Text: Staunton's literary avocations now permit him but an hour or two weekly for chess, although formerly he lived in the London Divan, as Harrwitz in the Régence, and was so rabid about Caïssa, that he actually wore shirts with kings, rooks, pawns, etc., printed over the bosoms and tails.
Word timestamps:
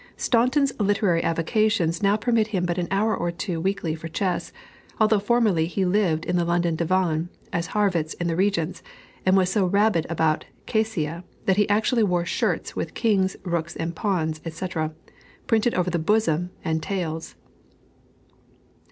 Staunton's 0.17 0.73
literary 0.79 1.21
avocations 1.23 2.01
now 2.01 2.15
permit 2.17 2.47
him 2.47 2.65
but 2.65 2.79
an 2.79 2.87
hour 2.89 3.15
or 3.15 3.29
two 3.29 3.61
weekly 3.61 3.93
for 3.93 4.07
chess, 4.07 4.51
although 4.99 5.19
formerly 5.19 5.67
he 5.67 5.85
lived 5.85 6.25
in 6.25 6.37
the 6.37 6.43
London 6.43 6.75
Divan, 6.75 7.29
as 7.53 7.67
Harrwitz 7.67 8.15
in 8.15 8.25
the 8.25 8.33
Régence, 8.33 8.81
and 9.27 9.37
was 9.37 9.51
so 9.51 9.63
rabid 9.63 10.07
about 10.09 10.45
Caïssa, 10.65 11.23
that 11.45 11.57
he 11.57 11.69
actually 11.69 12.01
wore 12.01 12.25
shirts 12.25 12.75
with 12.75 12.95
kings, 12.95 13.37
rooks, 13.43 13.77
pawns, 13.93 14.41
etc., 14.43 14.91
printed 15.45 15.75
over 15.75 15.91
the 15.91 15.99
bosoms 15.99 16.49
and 16.65 16.81
tails. 16.81 17.35